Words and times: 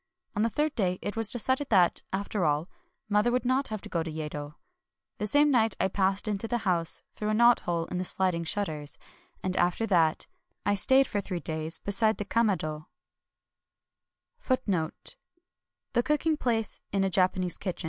On 0.35 0.41
the 0.41 0.49
third 0.49 0.73
day 0.73 0.97
it 1.03 1.15
was 1.15 1.31
decided 1.31 1.69
that, 1.69 2.01
after 2.11 2.43
all, 2.43 2.67
mother 3.07 3.31
would 3.31 3.45
not 3.45 3.67
have 3.67 3.83
to 3.83 3.89
go 3.89 4.01
to 4.01 4.09
Yedo. 4.09 4.55
The 5.19 5.27
same 5.27 5.51
night 5.51 5.75
I 5.79 5.89
passed 5.89 6.27
into 6.27 6.47
the 6.47 6.57
house 6.65 7.03
through 7.13 7.29
a 7.29 7.35
knot 7.35 7.59
hole 7.69 7.85
in 7.85 7.99
the 7.99 8.03
sliding 8.03 8.43
shutters;— 8.43 8.97
and 9.43 9.55
after 9.55 9.85
that 9.85 10.25
I 10.65 10.73
stayed 10.73 11.05
for 11.05 11.21
three 11.21 11.39
days 11.39 11.77
beside 11.77 12.17
the 12.17 12.25
ha 12.25 12.41
raado^ 12.41 12.87
Then 12.87 12.87
I 15.93 15.99
entered 16.09 16.35
mother's 16.47 16.67
honorable 17.29 17.41
womb. 17.61 17.75